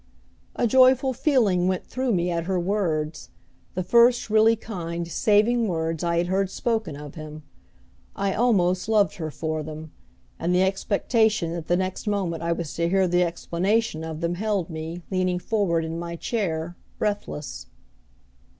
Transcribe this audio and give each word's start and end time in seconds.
A 0.55 0.65
joyful 0.65 1.13
feeling 1.13 1.67
went 1.67 1.85
through 1.85 2.11
me 2.11 2.31
at 2.31 2.45
her 2.45 2.59
words 2.59 3.29
the 3.75 3.83
first 3.83 4.31
really 4.31 4.55
kind, 4.55 5.07
saving 5.07 5.67
words 5.67 6.03
I 6.03 6.17
had 6.17 6.25
heard 6.25 6.49
spoken 6.49 6.95
of 6.95 7.13
him. 7.13 7.43
I 8.15 8.33
almost 8.33 8.89
loved 8.89 9.17
her 9.17 9.29
for 9.29 9.61
them; 9.61 9.91
and 10.39 10.55
the 10.55 10.63
expectation 10.63 11.53
that 11.53 11.67
the 11.67 11.77
next 11.77 12.07
moment 12.07 12.41
I 12.41 12.51
was 12.51 12.73
to 12.77 12.89
hear 12.89 13.07
the 13.07 13.21
explanation 13.21 14.03
of 14.03 14.21
them 14.21 14.33
held 14.33 14.71
me, 14.71 15.03
leaning 15.11 15.37
forward 15.37 15.85
in 15.85 15.99
my 15.99 16.15
chair, 16.15 16.75
breathless. 16.97 17.67